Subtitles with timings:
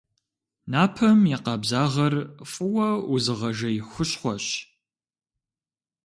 [0.71, 2.13] Напэм и къабзагъэр
[2.51, 4.45] фӏыуэ узыгъэжей хущхъуэщ.